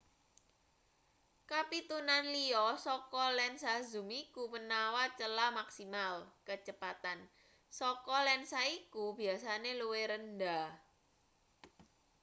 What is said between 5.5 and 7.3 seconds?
maksimal kecepatan